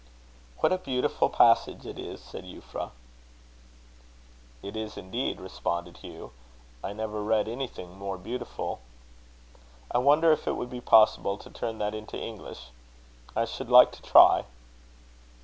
[0.61, 2.89] "What a beautiful passage it is!" said Euphra.
[4.63, 6.31] "It is indeed," responded Hugh;
[6.83, 8.79] "I never read anything more beautiful."
[9.91, 12.69] "I wonder if it would be possible to turn that into English.
[13.35, 14.45] I should like to try."